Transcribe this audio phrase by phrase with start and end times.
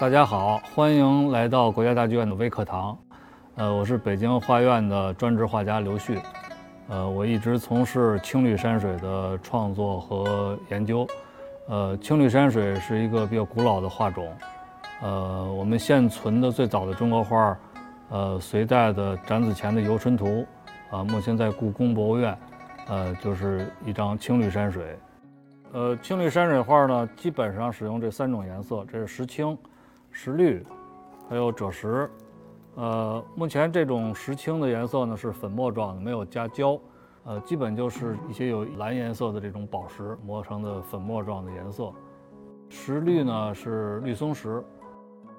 [0.00, 2.96] 大家好，欢迎来到国家大剧院的微课堂。
[3.56, 6.18] 呃，我是北京画院的专职画家刘旭。
[6.88, 11.06] 呃，我一直从事青绿山水的创作和研究。
[11.68, 14.26] 呃，青绿山水是一个比较古老的画种。
[15.02, 17.58] 呃，我们现存的最早的中国画，
[18.08, 20.46] 呃，隋代的展子虔的《游春图》，
[20.96, 22.38] 啊，目前在故宫博物院，
[22.88, 24.98] 呃，就是一张青绿山水。
[25.72, 29.56] 呃，青绿山水画呢，基本上使用这三种颜色，这是石青、
[30.22, 30.62] 石绿，
[31.30, 32.10] 还有赭石。
[32.74, 36.78] 呃，目前这种石青的颜色呢是粉末状的，没有加胶，
[37.24, 41.90] 呃，基本就是一些有蓝颜色的这种宝石磨成的粉末状的颜色。
[42.68, 44.62] 石绿呢是绿松石，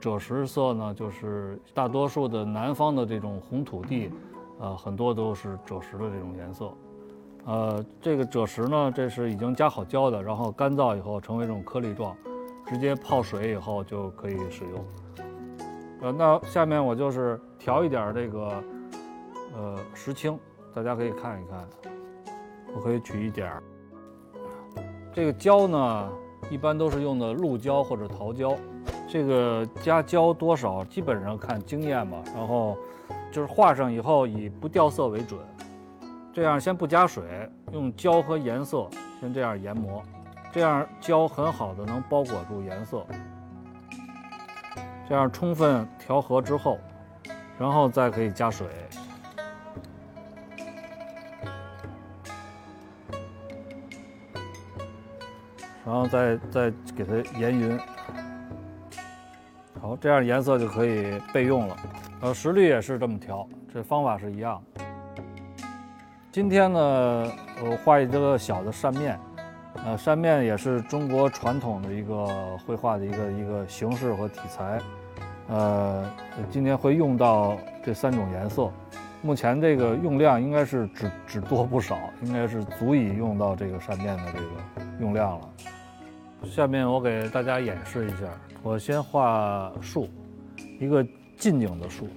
[0.00, 4.10] 赭石色呢就是大多数的南方的这种红土地，
[4.58, 6.72] 呃，很多都是赭石的这种颜色。
[7.44, 12.16] 呃，这个赭石呢，这是已经加好胶的，然后干燥以后成为这种颗粒状，
[12.72, 14.84] 直接泡水以后就可以使用。
[16.00, 18.64] 呃，那下面我就是调一点这个，
[19.54, 20.38] 呃，石青，
[20.74, 21.68] 大家可以看一看。
[22.74, 23.62] 我可以取一点儿。
[25.12, 26.12] 这个胶呢，
[26.48, 28.56] 一般都是用的鹿胶或者桃胶。
[29.06, 32.22] 这个加胶多少，基本上看经验吧。
[32.34, 32.78] 然后
[33.30, 35.38] 就是画上以后以不掉色为准。
[36.32, 37.22] 这样先不加水，
[37.70, 38.88] 用胶和颜色
[39.20, 40.02] 先这样研磨，
[40.52, 43.04] 这样胶很好的能包裹住颜色。
[45.08, 46.78] 这样充分调和之后，
[47.58, 48.66] 然后再可以加水，
[55.84, 57.78] 然后再再给它研匀。
[59.80, 61.76] 好，这样颜色就可以备用了。
[62.20, 64.84] 呃，石绿也是这么调，这方法是一样的。
[66.30, 67.32] 今天呢，
[67.62, 69.18] 我画一个小的扇面。
[69.84, 72.26] 呃，扇面也是中国传统的一个
[72.58, 74.80] 绘画的一个一个形式和题材。
[75.48, 76.08] 呃，
[76.50, 78.70] 今天会用到这三种颜色，
[79.22, 85.48] 目前这个用量应该是只只多不少，应该是足以用到这个扇面的这个用量了。
[86.44, 88.26] 下面我给大家演示一下，
[88.62, 90.08] 我先画树，
[90.78, 91.04] 一个
[91.36, 92.08] 近景的树，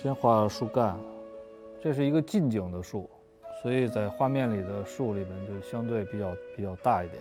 [0.00, 0.94] 先画树干，
[1.82, 3.08] 这是一个近景的树，
[3.64, 7.20] 所以在画面里的树里面就相对比较比较大一点，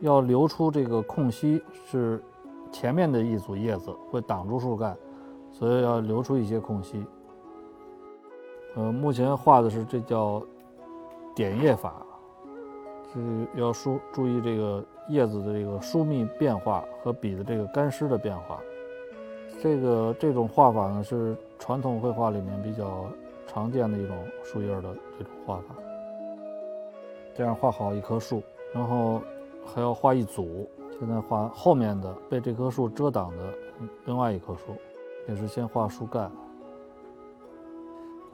[0.00, 2.22] 要留出这个空隙是。
[2.70, 4.94] 前面的一组叶子会挡住树干，
[5.50, 7.02] 所以要留出一些空隙。
[8.76, 10.42] 呃，目前画的是这叫
[11.34, 12.04] 点叶法，
[13.10, 18.60] 是要疏注意这个叶子的这个疏密变化和笔的这个干湿的变化。
[19.62, 23.06] 这个这种画法呢是传统绘画里面比较
[23.48, 25.74] 常见的一种树叶的这种画法。
[27.34, 28.42] 这样画好一棵树，
[28.72, 29.20] 然后
[29.64, 30.68] 还要画一组。
[30.98, 33.54] 现在画后面的被这棵树遮挡的
[34.04, 34.74] 另外一棵树，
[35.28, 36.30] 也是先画树干。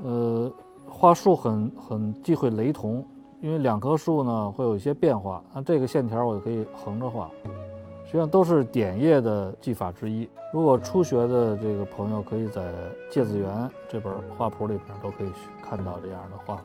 [0.03, 0.51] 呃，
[0.89, 3.07] 画树很很忌讳雷同，
[3.43, 5.45] 因为两棵树呢会有一些变化。
[5.55, 7.31] 那这个线条我就可以横着画，
[8.15, 10.29] 实际上都是点叶的技法之一。
[10.53, 12.63] 如果初学的这个朋友，可以在
[13.11, 13.51] 《芥子园》
[13.89, 16.63] 这本画谱里边都可以看到这样的画法。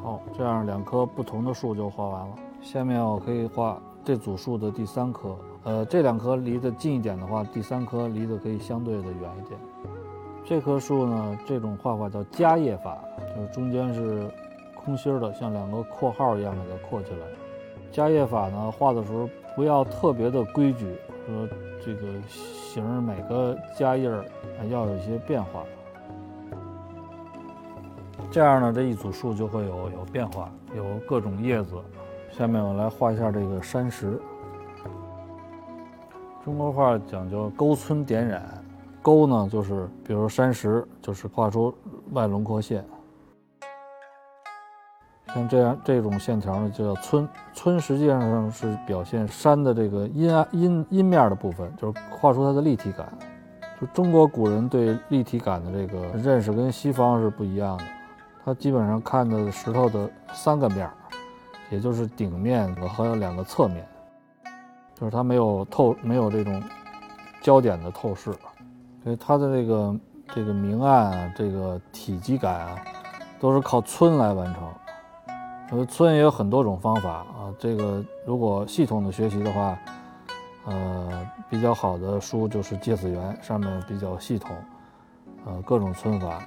[0.00, 2.36] 好，这样两棵不同的树就画完了。
[2.62, 3.82] 下面我可以画。
[4.04, 5.34] 这组树的第三棵，
[5.64, 9.58] 呃，这两棵离得近一点的话，第三棵离得可以相对的远一点。
[10.44, 12.96] 这棵树呢，这种画法叫夹叶法，
[13.34, 14.30] 就是中间是
[14.76, 17.26] 空心的，像两个括号一样给它括起来。
[17.90, 20.96] 夹叶法呢，画的时候不要特别的规矩，
[21.26, 21.48] 说
[21.84, 24.24] 这个形每个加印儿
[24.68, 25.62] 要有一些变化，
[28.30, 31.76] 这样呢，这一组树就会有有变化，有各种叶子。
[32.32, 34.20] 下面我来画一下这个山石。
[36.44, 38.42] 中国画讲究勾皴点染，
[39.00, 41.72] 勾呢就是比如山石，就是画出
[42.12, 42.84] 外轮廓线。
[45.34, 47.28] 像这样这种线条呢，就叫皴。
[47.52, 53.06] 皴实际上是表现山的这个阴暗阴阴面的部分，就是画出它的立体感。
[53.80, 57.84] 就中国古人对立体感的这个认识跟西方是不一样的，
[58.44, 60.88] 他基本上看的石头的三个面。
[61.70, 63.84] 也就是顶面和两个侧面，
[64.94, 66.62] 就是它没有透，没有这种
[67.40, 68.30] 焦点的透视，
[69.02, 69.96] 所以它的这个
[70.34, 72.76] 这个明暗啊，这个体积感啊，
[73.40, 74.62] 都是靠皴来完成。
[75.70, 77.54] 呃，皴也有很多种方法啊。
[77.58, 79.78] 这个如果系统的学习的话，
[80.66, 84.56] 呃，比较好的书就是《芥子园》，上面比较系统，
[85.46, 86.42] 呃，各种皴法。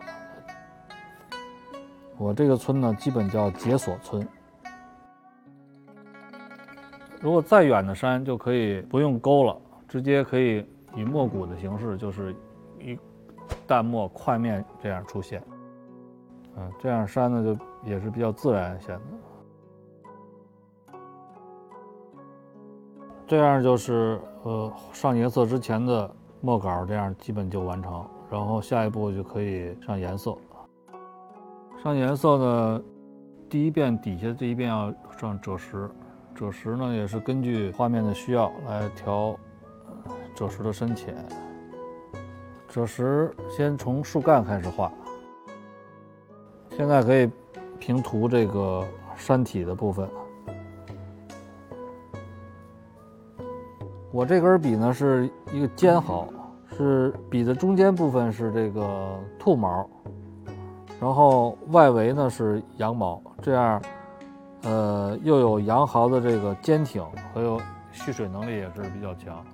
[2.18, 4.26] 我这个皴呢，基本叫解锁皴。
[7.20, 9.56] 如果再远的山就可以不用勾了，
[9.88, 10.66] 直接可以
[10.96, 12.36] 以墨谷的形式，就是
[12.80, 12.98] 一
[13.66, 15.44] 淡墨块面这样出现。
[16.56, 19.02] 嗯，这样山呢就也是比较自然显的。
[23.26, 26.10] 这样就是呃上颜色之前的
[26.42, 28.06] 墨稿，这样基本就完成。
[28.30, 30.38] 然后下一步就可以上颜色。
[31.82, 32.84] 上颜色呢，
[33.50, 35.90] 第一遍底下这一遍要上赭石，
[36.36, 39.38] 赭石呢也是根据画面的需要来调
[40.36, 41.16] 赭石的深浅。
[42.70, 44.92] 赭石先从树干开始画。
[46.72, 47.30] 现在可以
[47.80, 48.86] 平涂这个
[49.16, 50.08] 山体的部分。
[54.12, 56.28] 我这根笔呢是一个尖毫，
[56.76, 59.88] 是笔的中间部分是这个兔毛，
[61.00, 63.82] 然后外围呢是羊毛，这样，
[64.64, 69.46] 呃，又有羊毫的这个坚挺，还有蓄水能力也是比较强。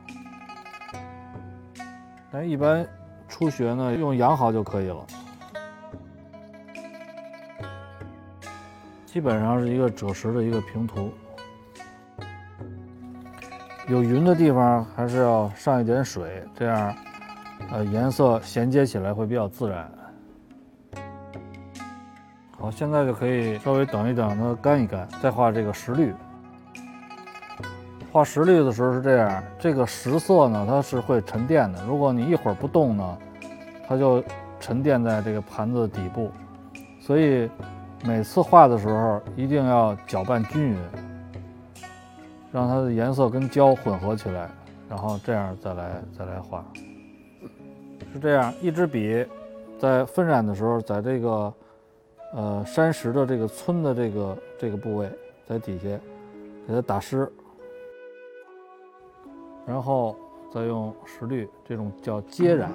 [2.31, 2.87] 但一般
[3.27, 5.05] 初学呢，用羊毫就可以了。
[9.13, 11.11] 基本上是一个赭石的一个平涂，
[13.87, 16.95] 有云的地方还是要上一点水，这样，
[17.71, 19.87] 呃，颜色衔接起来会比较自然。
[22.57, 26.11] 好，现在就可以稍微等一等它干一干，再画这个石绿。
[28.11, 33.17] 画石绿的时候是这样，这个石色呢它是会沉淀的，如果你一会儿不动呢，
[33.87, 34.23] 它就
[34.59, 36.31] 沉淀在这个盘子底部，
[36.99, 37.47] 所以。
[38.05, 40.77] 每次画的时候一定要搅拌均匀，
[42.51, 44.49] 让它的颜色跟胶混合起来，
[44.89, 46.65] 然后这样再来再来画。
[48.11, 49.25] 是这样，一支笔
[49.79, 51.53] 在分染的时候，在这个
[52.33, 55.09] 呃山石的这个村的这个这个部位，
[55.47, 55.87] 在底下
[56.67, 57.31] 给它打湿，
[59.65, 60.15] 然后
[60.53, 62.69] 再用石绿，这种叫接染。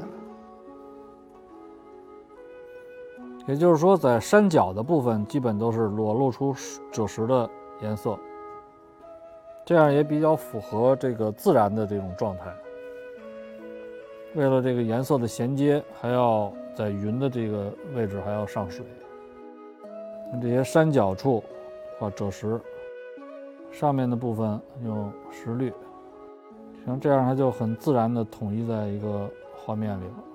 [3.48, 6.54] 也就是说，在山脚的部分基本都是裸露出
[6.92, 7.48] 赭石的
[7.80, 8.14] 颜色，
[9.64, 12.54] 这样也比较符合这个自然的这种状态。
[14.34, 18.84] 为了这个颜色的衔接，还要在云的这个位置还要上水。
[20.42, 21.42] 这些山脚处
[21.98, 22.60] 画赭石，
[23.72, 25.72] 上面的部分用石绿，
[26.84, 30.27] 像这样它就很自然的统一在一个画面里了。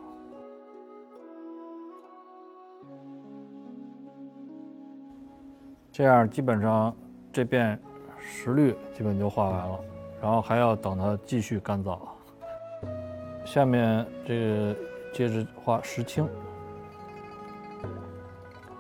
[5.94, 6.92] 这样基本上
[7.31, 7.80] 这遍
[8.18, 9.80] 石绿基本就画完了，
[10.19, 12.00] 然后还要等它继续干燥。
[13.45, 14.75] 下面这个
[15.13, 16.28] 接着画石青，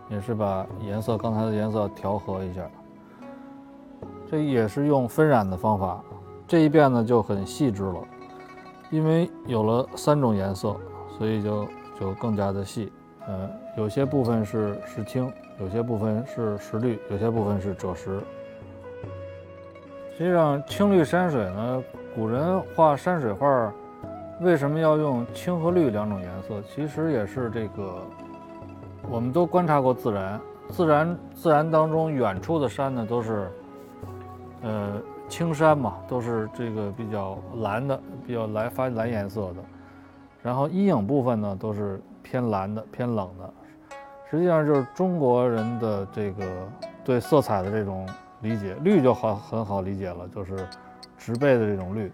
[0.09, 2.67] 也是把颜色刚才的颜色调和一下。
[4.27, 6.03] 这也是用分染的方法，
[6.47, 8.03] 这一遍呢就很细致了，
[8.89, 10.75] 因为有了三种颜色，
[11.15, 11.67] 所以就
[11.99, 12.91] 就更加的细。
[13.27, 15.31] 呃，有些部分是石青。
[15.59, 18.19] 有些部分是石绿，有些部分是赭石。
[20.17, 21.83] 实际上，青绿山水呢，
[22.15, 23.71] 古人画山水画，
[24.41, 26.59] 为什么要用青和绿两种颜色？
[26.63, 28.01] 其实也是这个，
[29.09, 33.47] 我们都观察过自然，自然自然当中远处的山呢，都是，
[34.63, 34.99] 呃，
[35.29, 39.55] 青山嘛，都是这个比较蓝的，比较蓝发蓝颜色的。
[40.41, 43.53] 然后阴影部分呢，都是偏蓝的，偏冷的。
[44.31, 46.67] 实际上就是中国人的这个
[47.03, 48.09] 对色彩的这种
[48.41, 50.67] 理解，绿就好很好理解了，就是
[51.15, 52.11] 植被的这种绿。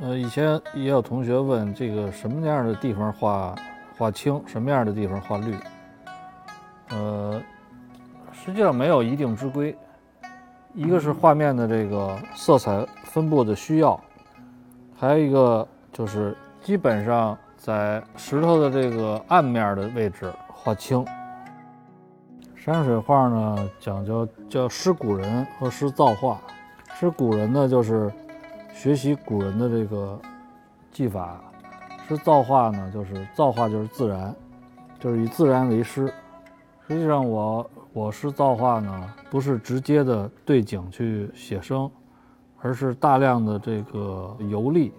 [0.00, 3.56] 呃，以前也有同学问这个什么样的地方画
[3.98, 5.56] 画青，什么样的地方画绿？
[6.90, 7.42] 呃，
[8.30, 9.76] 实际上没有一定之规，
[10.74, 14.00] 一个是画面的这个色彩分布的需要，
[14.96, 17.36] 还有一个就是基本上。
[17.62, 21.06] 在石头的这个暗面的位置画青。
[22.56, 26.40] 山水画呢，讲究叫师古人和师造化。
[26.98, 28.12] 师古人呢，就是
[28.74, 30.20] 学习古人的这个
[30.90, 31.40] 技法；
[32.08, 34.34] 师造化呢，就是造化就是自然，
[34.98, 36.12] 就是以自然为师。
[36.88, 41.88] 实际上，我我师造化呢，不是直接的对景去写生，
[42.60, 44.92] 而是大量的这个游历，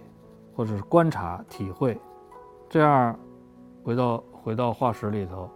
[0.56, 1.98] 或者是观察体会。
[2.74, 3.16] 这样，
[3.84, 5.48] 回到回到画室里头，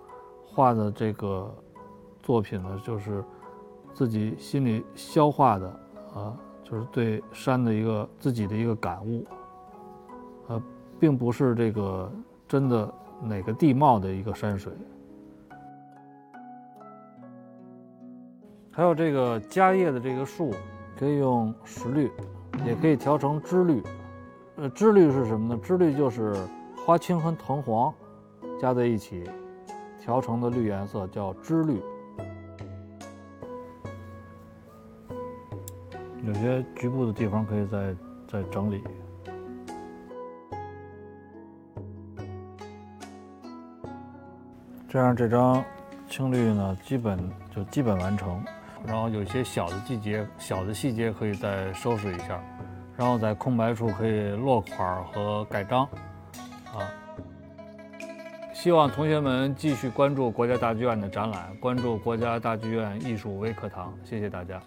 [0.46, 1.52] 画的这个
[2.22, 3.24] 作品呢，就是
[3.92, 5.66] 自己心里消化的
[6.14, 9.26] 啊，就是对山的一个自己的一个感悟，
[10.46, 10.62] 呃，
[11.00, 12.08] 并不是这个
[12.46, 12.88] 真的
[13.20, 14.72] 哪个地貌的一个山水。
[18.70, 20.54] 还有这个夹叶的这个树，
[20.96, 22.12] 可以用石绿，
[22.64, 23.82] 也可以调成枝绿。
[24.54, 25.60] 呃，枝绿是什么呢？
[25.60, 26.32] 枝绿就是
[26.88, 27.92] 花青和藤黄
[28.58, 29.22] 加在一起
[30.00, 31.82] 调成的绿颜色，叫脂绿。
[36.24, 37.94] 有些局部的地方可以再
[38.26, 38.82] 再整理。
[44.88, 45.62] 这样这张
[46.08, 47.18] 青绿呢，基本
[47.54, 48.42] 就基本完成。
[48.86, 52.42] 然后有些小的细节、小的细节可以再收拾一下，
[52.96, 55.86] 然后在空白处可以落款和盖章。
[56.78, 56.84] 好，
[58.52, 63.92] 希望同学们继续关注国家大剧院的展览，关注国家大剧院艺术微课堂。
[64.04, 64.62] 谢谢大家。